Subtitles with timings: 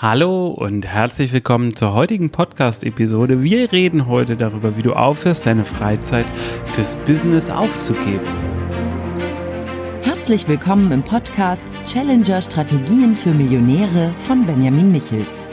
[0.00, 3.42] Hallo und herzlich willkommen zur heutigen Podcast-Episode.
[3.42, 6.24] Wir reden heute darüber, wie du aufhörst, deine Freizeit
[6.66, 8.24] fürs Business aufzugeben.
[10.02, 15.48] Herzlich willkommen im Podcast Challenger Strategien für Millionäre von Benjamin Michels.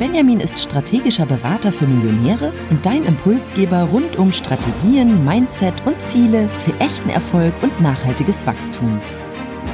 [0.00, 6.48] Benjamin ist strategischer Berater für Millionäre und dein Impulsgeber rund um Strategien, Mindset und Ziele
[6.58, 9.00] für echten Erfolg und nachhaltiges Wachstum.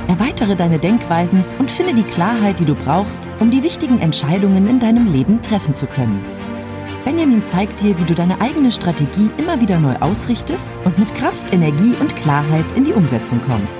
[0.08, 4.78] Erweitere deine Denkweisen und finde die Klarheit, die du brauchst, um die wichtigen Entscheidungen in
[4.78, 6.24] deinem Leben treffen zu können.
[7.04, 11.52] Benjamin zeigt dir, wie du deine eigene Strategie immer wieder neu ausrichtest und mit Kraft,
[11.52, 13.78] Energie und Klarheit in die Umsetzung kommst.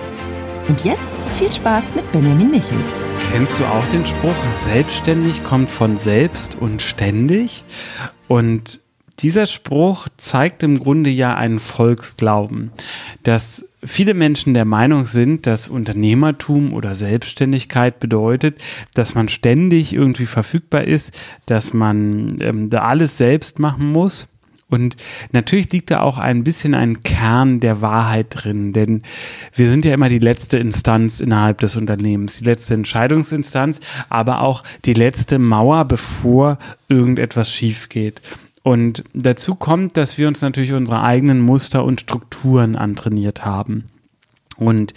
[0.69, 3.05] Und jetzt viel Spaß mit Benjamin Michels.
[3.33, 7.65] Kennst du auch den Spruch, selbstständig kommt von selbst und ständig?
[8.27, 8.81] Und
[9.21, 12.73] dieser Spruch zeigt im Grunde ja einen Volksglauben,
[13.23, 18.63] dass viele Menschen der Meinung sind, dass Unternehmertum oder Selbstständigkeit bedeutet,
[18.95, 24.29] dass man ständig irgendwie verfügbar ist, dass man ähm, da alles selbst machen muss.
[24.69, 24.97] Und
[25.31, 29.03] natürlich liegt da auch ein bisschen ein Kern der Wahrheit drin, denn
[29.55, 34.65] wir sind ja immer die letzte Instanz innerhalb des Unternehmens, die letzte Entscheidungsinstanz, aber auch
[34.85, 36.59] die letzte Mauer, bevor
[36.89, 38.21] irgendetwas schief geht.
[38.67, 43.85] Und dazu kommt, dass wir uns natürlich unsere eigenen Muster und Strukturen antrainiert haben.
[44.57, 44.93] Und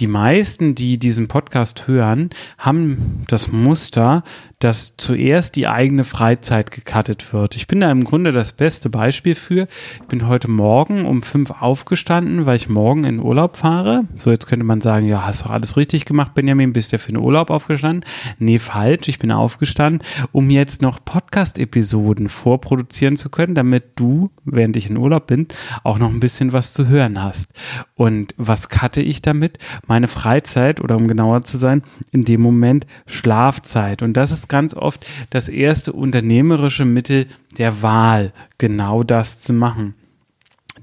[0.00, 4.24] die meisten, die diesen Podcast hören, haben das Muster,
[4.58, 7.56] dass zuerst die eigene Freizeit gecuttet wird.
[7.56, 9.66] Ich bin da im Grunde das beste Beispiel für.
[9.94, 14.04] Ich bin heute Morgen um fünf aufgestanden, weil ich morgen in Urlaub fahre.
[14.16, 17.12] So, jetzt könnte man sagen, ja, hast doch alles richtig gemacht, Benjamin, bist ja für
[17.12, 18.08] den Urlaub aufgestanden.
[18.38, 19.08] Nee, falsch.
[19.08, 24.96] Ich bin aufgestanden, um jetzt noch Podcast-Episoden vorproduzieren zu können, damit du, während ich in
[24.96, 25.48] Urlaub bin,
[25.82, 27.52] auch noch ein bisschen was zu hören hast.
[27.94, 29.58] Und was cutte ich damit?
[29.86, 34.02] meine Freizeit oder um genauer zu sein, in dem Moment Schlafzeit.
[34.02, 37.26] Und das ist ganz oft das erste unternehmerische Mittel
[37.58, 39.94] der Wahl, genau das zu machen.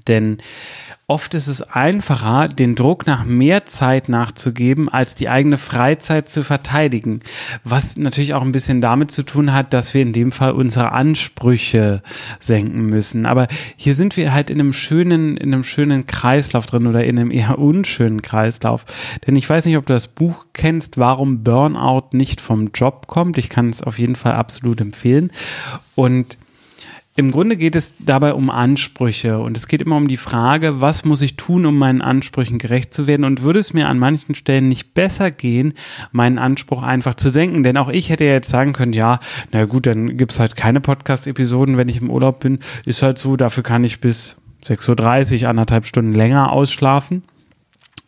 [0.08, 0.38] Denn
[1.12, 6.42] Oft ist es einfacher, den Druck nach mehr Zeit nachzugeben, als die eigene Freizeit zu
[6.42, 7.20] verteidigen.
[7.64, 10.92] Was natürlich auch ein bisschen damit zu tun hat, dass wir in dem Fall unsere
[10.92, 12.02] Ansprüche
[12.40, 13.26] senken müssen.
[13.26, 13.46] Aber
[13.76, 17.30] hier sind wir halt in einem schönen, in einem schönen Kreislauf drin oder in einem
[17.30, 18.86] eher unschönen Kreislauf.
[19.26, 23.36] Denn ich weiß nicht, ob du das Buch kennst, warum Burnout nicht vom Job kommt.
[23.36, 25.30] Ich kann es auf jeden Fall absolut empfehlen.
[25.94, 26.38] Und
[27.14, 31.04] im Grunde geht es dabei um Ansprüche und es geht immer um die Frage, was
[31.04, 34.34] muss ich tun, um meinen Ansprüchen gerecht zu werden und würde es mir an manchen
[34.34, 35.74] Stellen nicht besser gehen,
[36.10, 37.62] meinen Anspruch einfach zu senken?
[37.62, 40.56] Denn auch ich hätte ja jetzt sagen können, ja, na gut, dann gibt es halt
[40.56, 42.60] keine Podcast-Episoden, wenn ich im Urlaub bin.
[42.86, 47.24] Ist halt so, dafür kann ich bis 6.30 Uhr, anderthalb Stunden länger ausschlafen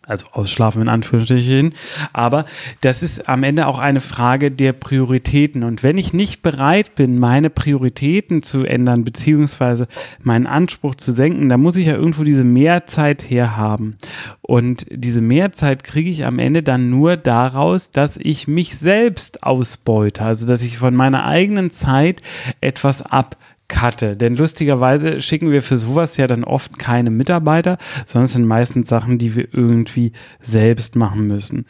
[0.07, 1.75] also ausschlafen in Anführungsstrichen.
[2.13, 2.45] Aber
[2.81, 5.63] das ist am Ende auch eine Frage der Prioritäten.
[5.63, 9.87] Und wenn ich nicht bereit bin, meine Prioritäten zu ändern, beziehungsweise
[10.23, 13.97] meinen Anspruch zu senken, dann muss ich ja irgendwo diese Mehrzeit herhaben.
[14.43, 20.23] Und diese Mehrzeit kriege ich am Ende dann nur daraus, dass ich mich selbst ausbeute.
[20.23, 22.23] Also, dass ich von meiner eigenen Zeit
[22.61, 23.37] etwas ab
[23.69, 24.17] cutte.
[24.17, 28.89] Denn lustigerweise schicken wir für sowas ja dann oft keine Mitarbeiter, sondern es sind meistens
[28.89, 31.65] Sachen, die wir irgendwie selbst machen müssen.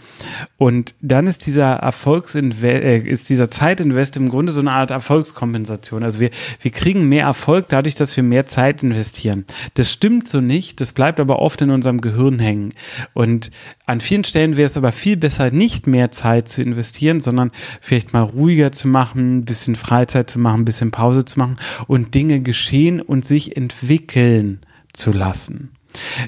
[0.57, 6.03] Und dann ist dieser Erfolgsinvest, äh, ist dieser Zeitinvest im Grunde so eine Art Erfolgskompensation.
[6.03, 9.45] Also wir, wir kriegen mehr Erfolg dadurch, dass wir mehr Zeit investieren.
[9.75, 12.73] Das stimmt so nicht, das bleibt aber oft in unserem Gehirn hängen.
[13.13, 13.51] Und
[13.87, 17.51] an vielen Stellen wäre es aber viel besser, nicht mehr Zeit zu investieren, sondern
[17.81, 21.57] vielleicht mal ruhiger zu machen, ein bisschen Freizeit zu machen, ein bisschen Pause zu machen
[21.87, 24.61] und Dinge geschehen und sich entwickeln
[24.93, 25.71] zu lassen.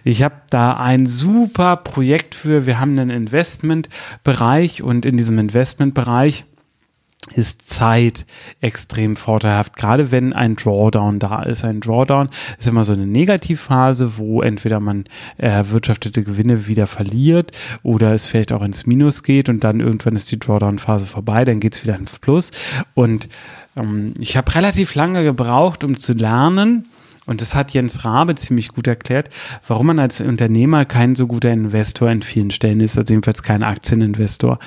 [0.04, 2.66] Ich habe da ein super Projekt für.
[2.66, 6.44] Wir haben einen Investmentbereich und in diesem Investmentbereich
[7.34, 8.26] ist Zeit
[8.60, 11.64] extrem vorteilhaft, gerade wenn ein Drawdown da ist.
[11.64, 12.28] Ein Drawdown
[12.58, 15.04] ist immer so eine Negativphase, wo entweder man
[15.36, 20.30] erwirtschaftete Gewinne wieder verliert oder es vielleicht auch ins Minus geht und dann irgendwann ist
[20.30, 22.50] die Drawdown-Phase vorbei, dann geht es wieder ins Plus.
[22.94, 23.28] Und
[23.76, 26.86] ähm, ich habe relativ lange gebraucht, um zu lernen,
[27.26, 29.30] und das hat Jens Rabe ziemlich gut erklärt,
[29.66, 33.64] warum man als Unternehmer kein so guter Investor in vielen Stellen ist, also jedenfalls kein
[33.64, 34.60] Aktieninvestor.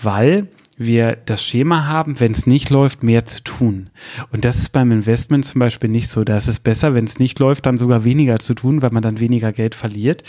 [0.00, 3.90] Weil wir das Schema haben, wenn es nicht läuft, mehr zu tun.
[4.30, 6.24] Und das ist beim Investment zum Beispiel nicht so.
[6.24, 9.02] Da ist es besser, wenn es nicht läuft, dann sogar weniger zu tun, weil man
[9.02, 10.22] dann weniger Geld verliert.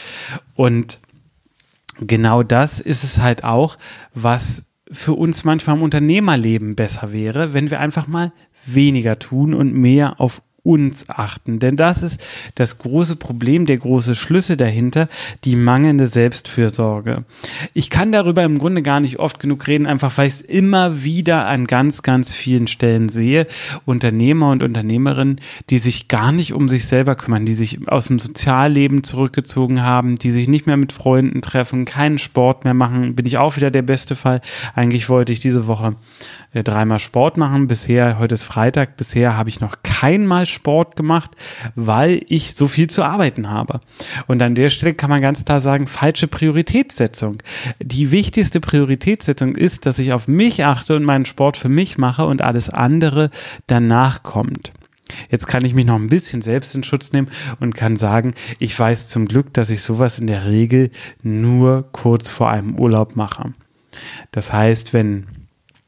[0.56, 1.00] Und
[2.00, 3.78] genau das ist es halt auch,
[4.14, 8.32] was für uns manchmal im Unternehmerleben besser wäre, wenn wir einfach mal
[8.66, 11.60] weniger tun und mehr auf uns achten.
[11.60, 12.22] Denn das ist
[12.56, 15.08] das große Problem, der große Schlüssel dahinter,
[15.46, 17.24] die mangelnde Selbstfürsorge.
[17.74, 21.04] Ich kann darüber im Grunde gar nicht oft genug reden, einfach weil ich es immer
[21.04, 23.48] wieder an ganz, ganz vielen Stellen sehe.
[23.86, 28.20] Unternehmer und Unternehmerinnen, die sich gar nicht um sich selber kümmern, die sich aus dem
[28.20, 33.26] Sozialleben zurückgezogen haben, die sich nicht mehr mit Freunden treffen, keinen Sport mehr machen, bin
[33.26, 34.42] ich auch wieder der beste Fall.
[34.76, 35.96] Eigentlich wollte ich diese Woche
[36.52, 37.68] äh, dreimal Sport machen.
[37.68, 41.32] Bisher, heute ist Freitag, bisher habe ich noch keinmal Sport gemacht,
[41.76, 43.80] weil ich so viel zu arbeiten habe.
[44.28, 47.42] Und an der Stelle kann man ganz klar sagen, falsche Prioritätssetzung.
[47.80, 52.26] Die wichtigste Prioritätssetzung ist, dass ich auf mich achte und meinen Sport für mich mache
[52.26, 53.30] und alles andere
[53.68, 54.74] danach kommt.
[55.30, 58.78] Jetzt kann ich mich noch ein bisschen selbst in Schutz nehmen und kann sagen, ich
[58.78, 60.92] weiß zum Glück, dass ich sowas in der Regel
[61.24, 63.54] nur kurz vor einem Urlaub mache.
[64.32, 65.28] Das heißt, wenn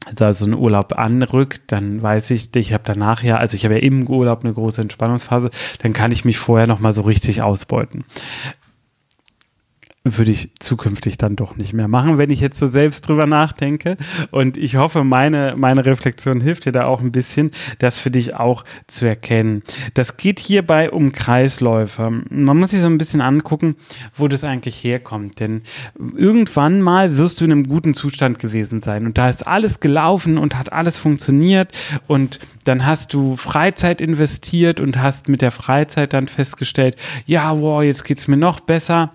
[0.06, 3.74] also so ein Urlaub anrückt, dann weiß ich, ich habe danach ja, also ich habe
[3.74, 5.50] ja im Urlaub eine große Entspannungsphase,
[5.82, 8.04] dann kann ich mich vorher noch mal so richtig ausbeuten
[10.02, 13.98] würde ich zukünftig dann doch nicht mehr machen, wenn ich jetzt so selbst drüber nachdenke.
[14.30, 18.34] Und ich hoffe, meine, meine Reflexion hilft dir da auch ein bisschen, das für dich
[18.34, 19.62] auch zu erkennen.
[19.92, 22.22] Das geht hierbei um Kreisläufe.
[22.30, 23.76] Man muss sich so ein bisschen angucken,
[24.14, 25.38] wo das eigentlich herkommt.
[25.38, 25.62] Denn
[26.16, 29.04] irgendwann mal wirst du in einem guten Zustand gewesen sein.
[29.04, 31.76] Und da ist alles gelaufen und hat alles funktioniert.
[32.06, 36.96] Und dann hast du Freizeit investiert und hast mit der Freizeit dann festgestellt,
[37.26, 39.12] ja, wow, jetzt geht's mir noch besser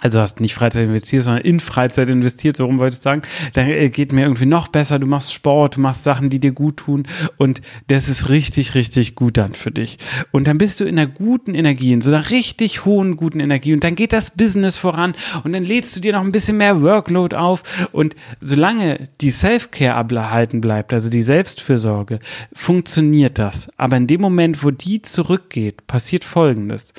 [0.00, 3.22] also hast nicht Freizeit investiert, sondern in Freizeit investiert, so rum wollte ich sagen,
[3.54, 6.52] dann äh, geht mir irgendwie noch besser, du machst Sport, du machst Sachen, die dir
[6.52, 7.06] gut tun
[7.36, 9.98] und das ist richtig, richtig gut dann für dich.
[10.30, 13.72] Und dann bist du in einer guten Energie, in so einer richtig hohen guten Energie
[13.72, 16.80] und dann geht das Business voran und dann lädst du dir noch ein bisschen mehr
[16.80, 22.20] Workload auf und solange die Self-Care abhalten bleibt, also die Selbstfürsorge,
[22.52, 23.68] funktioniert das.
[23.76, 26.94] Aber in dem Moment, wo die zurückgeht, passiert Folgendes.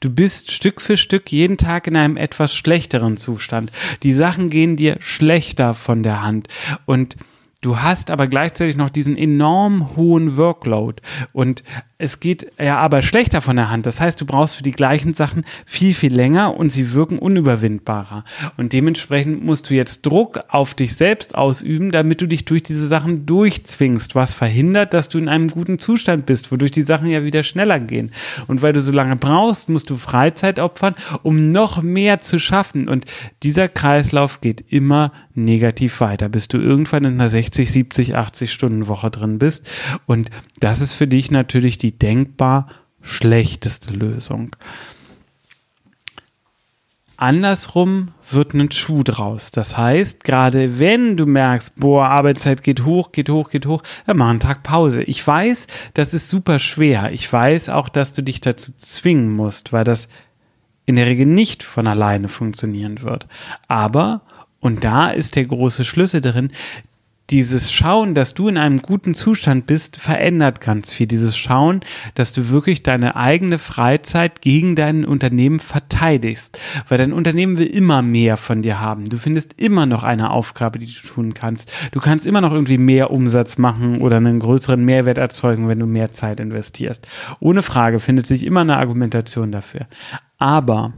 [0.00, 3.72] Du bist Stück für Stück jeden Tag in einem etwas etwas schlechteren Zustand.
[4.02, 6.48] Die Sachen gehen dir schlechter von der Hand.
[6.84, 7.16] Und
[7.62, 11.02] Du hast aber gleichzeitig noch diesen enorm hohen Workload
[11.32, 11.64] und
[11.98, 13.86] es geht ja aber schlechter von der Hand.
[13.86, 18.24] Das heißt, du brauchst für die gleichen Sachen viel, viel länger und sie wirken unüberwindbarer.
[18.58, 22.86] Und dementsprechend musst du jetzt Druck auf dich selbst ausüben, damit du dich durch diese
[22.86, 27.24] Sachen durchzwingst, was verhindert, dass du in einem guten Zustand bist, wodurch die Sachen ja
[27.24, 28.12] wieder schneller gehen.
[28.46, 32.88] Und weil du so lange brauchst, musst du Freizeit opfern, um noch mehr zu schaffen.
[32.88, 33.06] Und
[33.42, 38.88] dieser Kreislauf geht immer negativ weiter, bis du irgendwann in einer 60, 70, 80 Stunden
[38.88, 39.66] Woche drin bist.
[40.06, 42.66] Und das ist für dich natürlich die denkbar
[43.00, 44.54] schlechteste Lösung.
[47.16, 49.50] Andersrum wird ein Schuh draus.
[49.50, 54.18] Das heißt, gerade wenn du merkst, boah, Arbeitszeit geht hoch, geht hoch, geht hoch, dann
[54.18, 55.02] mach einen Tag Pause.
[55.02, 57.12] Ich weiß, das ist super schwer.
[57.12, 60.08] Ich weiß auch, dass du dich dazu zwingen musst, weil das
[60.84, 63.26] in der Regel nicht von alleine funktionieren wird.
[63.66, 64.20] Aber
[64.60, 66.50] und da ist der große Schlüssel drin,
[67.30, 71.06] dieses Schauen, dass du in einem guten Zustand bist, verändert ganz viel.
[71.06, 71.80] Dieses Schauen,
[72.14, 76.60] dass du wirklich deine eigene Freizeit gegen dein Unternehmen verteidigst.
[76.88, 79.06] Weil dein Unternehmen will immer mehr von dir haben.
[79.06, 81.72] Du findest immer noch eine Aufgabe, die du tun kannst.
[81.92, 85.86] Du kannst immer noch irgendwie mehr Umsatz machen oder einen größeren Mehrwert erzeugen, wenn du
[85.86, 87.08] mehr Zeit investierst.
[87.40, 89.86] Ohne Frage findet sich immer eine Argumentation dafür.
[90.38, 90.92] Aber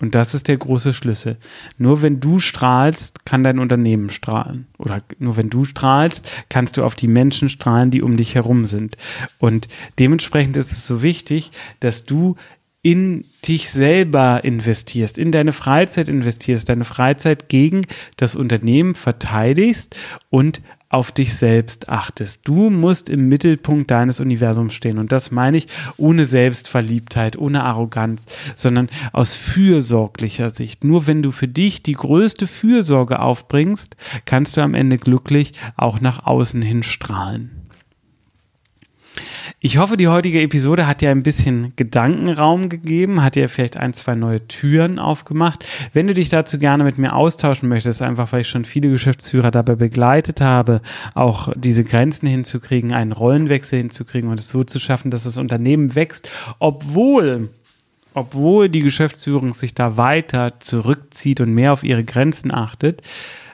[0.00, 1.38] und das ist der große Schlüssel.
[1.76, 4.66] Nur wenn du strahlst, kann dein Unternehmen strahlen.
[4.78, 8.66] Oder nur wenn du strahlst, kannst du auf die Menschen strahlen, die um dich herum
[8.66, 8.96] sind.
[9.38, 9.66] Und
[9.98, 12.36] dementsprechend ist es so wichtig, dass du
[12.82, 17.82] in dich selber investierst, in deine Freizeit investierst, deine Freizeit gegen
[18.16, 19.96] das Unternehmen verteidigst
[20.30, 22.48] und auf dich selbst achtest.
[22.48, 24.98] Du musst im Mittelpunkt deines Universums stehen.
[24.98, 28.24] Und das meine ich ohne Selbstverliebtheit, ohne Arroganz,
[28.56, 30.84] sondern aus fürsorglicher Sicht.
[30.84, 36.00] Nur wenn du für dich die größte Fürsorge aufbringst, kannst du am Ende glücklich auch
[36.00, 37.67] nach außen hin strahlen.
[39.60, 43.92] Ich hoffe, die heutige Episode hat dir ein bisschen Gedankenraum gegeben, hat dir vielleicht ein,
[43.92, 45.66] zwei neue Türen aufgemacht.
[45.92, 49.50] Wenn du dich dazu gerne mit mir austauschen möchtest, einfach weil ich schon viele Geschäftsführer
[49.50, 50.80] dabei begleitet habe,
[51.16, 55.96] auch diese Grenzen hinzukriegen, einen Rollenwechsel hinzukriegen und es so zu schaffen, dass das Unternehmen
[55.96, 57.50] wächst, obwohl
[58.14, 63.02] obwohl die Geschäftsführung sich da weiter zurückzieht und mehr auf ihre Grenzen achtet,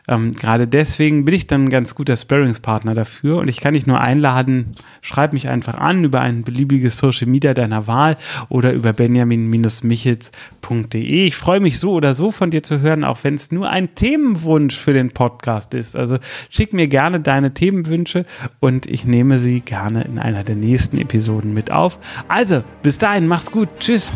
[0.07, 3.87] ähm, gerade deswegen bin ich dann ein ganz guter Sparringspartner dafür und ich kann dich
[3.87, 8.19] nur einladen, schreib mich einfach an über ein beliebiges Social Media deiner Wahl
[8.49, 11.27] oder über benjamin-michels.de.
[11.27, 13.95] Ich freue mich so oder so von dir zu hören, auch wenn es nur ein
[13.95, 15.97] Themenwunsch für den Podcast ist.
[15.97, 16.19] Also
[16.51, 18.27] schick mir gerne deine Themenwünsche
[18.61, 21.99] und ich nehme sie gerne in einer der nächsten Episoden mit auf.
[22.29, 23.71] Also, bis dahin, mach's gut.
[23.81, 24.15] Tschüss.